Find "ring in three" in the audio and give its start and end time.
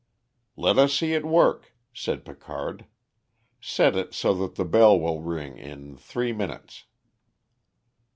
5.21-6.33